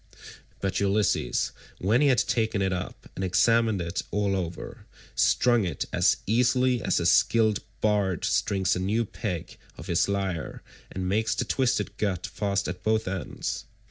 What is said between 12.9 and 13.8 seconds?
ends.